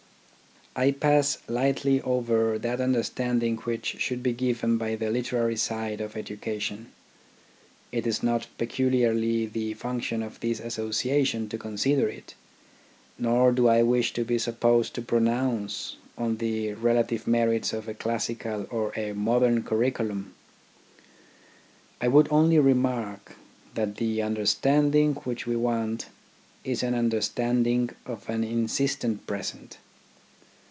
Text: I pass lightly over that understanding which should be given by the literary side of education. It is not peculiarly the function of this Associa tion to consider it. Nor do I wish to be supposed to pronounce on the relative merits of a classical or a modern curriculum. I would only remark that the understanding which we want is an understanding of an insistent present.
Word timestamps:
I 0.73 0.91
pass 0.93 1.37
lightly 1.49 2.01
over 2.03 2.57
that 2.57 2.79
understanding 2.79 3.57
which 3.57 3.97
should 3.99 4.23
be 4.23 4.31
given 4.31 4.77
by 4.77 4.95
the 4.95 5.11
literary 5.11 5.57
side 5.57 5.99
of 5.99 6.15
education. 6.15 6.93
It 7.91 8.07
is 8.07 8.23
not 8.23 8.47
peculiarly 8.57 9.47
the 9.47 9.73
function 9.73 10.23
of 10.23 10.39
this 10.39 10.61
Associa 10.61 11.25
tion 11.27 11.49
to 11.49 11.57
consider 11.57 12.07
it. 12.07 12.35
Nor 13.19 13.51
do 13.51 13.67
I 13.67 13.83
wish 13.83 14.13
to 14.13 14.23
be 14.23 14.39
supposed 14.39 14.93
to 14.93 15.01
pronounce 15.01 15.97
on 16.17 16.37
the 16.37 16.71
relative 16.75 17.27
merits 17.27 17.73
of 17.73 17.89
a 17.89 17.93
classical 17.93 18.65
or 18.71 18.93
a 18.95 19.11
modern 19.11 19.63
curriculum. 19.63 20.33
I 21.99 22.07
would 22.07 22.29
only 22.31 22.59
remark 22.59 23.35
that 23.73 23.97
the 23.97 24.21
understanding 24.21 25.15
which 25.25 25.45
we 25.45 25.57
want 25.57 26.05
is 26.63 26.81
an 26.81 26.95
understanding 26.95 27.89
of 28.05 28.29
an 28.29 28.45
insistent 28.45 29.27
present. 29.27 29.77